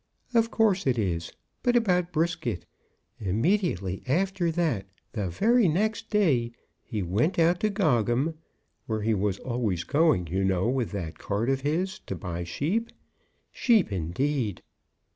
[0.33, 1.31] "Of course it is.
[1.61, 2.65] But about Brisket.
[3.19, 8.33] Immediately after that, the very next day, he went out to Gogham,
[8.87, 12.89] where he was always going, you know, with that cart of his, to buy sheep.
[13.51, 14.63] Sheep, indeed!"